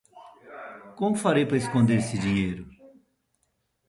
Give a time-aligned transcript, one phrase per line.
[0.97, 2.65] Como farei para esconder esse dinheiro?